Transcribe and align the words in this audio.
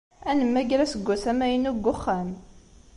Ad 0.29 0.35
nemmager 0.39 0.79
aseggas 0.85 1.23
amaynu 1.31 1.71
deg 1.75 1.85
uxxam. 1.93 2.29